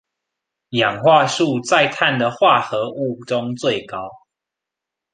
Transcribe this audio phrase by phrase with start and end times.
[0.69, 4.09] 氧化數在碳的化合物中最高